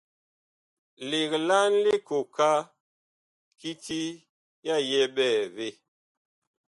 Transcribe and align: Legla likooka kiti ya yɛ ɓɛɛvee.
Legla 1.09 1.59
likooka 1.83 2.49
kiti 3.59 4.01
ya 4.67 4.75
yɛ 4.89 5.01
ɓɛɛvee. 5.15 5.73